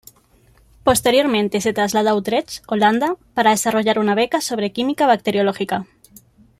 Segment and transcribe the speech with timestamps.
[0.83, 5.85] Posteriormente se trasladó a Utrecht, Holanda, para desarrollar una beca sobre Química Bacteriológica.